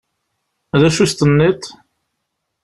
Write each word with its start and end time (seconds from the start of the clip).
D 0.79 0.81
acu 0.87 0.99
i 1.01 1.05
as-tenniḍ? 1.05 1.61